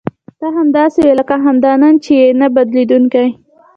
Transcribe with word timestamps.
ته 0.39 0.47
همداسې 0.57 0.99
وې 1.05 1.13
لکه 1.19 1.35
همدا 1.45 1.73
نن 1.81 1.93
چې 2.03 2.11
یې 2.19 2.27
نه 2.39 2.47
بدلېدونکې. 2.55 3.25